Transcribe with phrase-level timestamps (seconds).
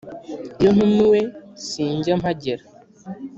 [0.59, 1.19] iyo ntumiwe
[1.67, 2.63] sinjya mpagera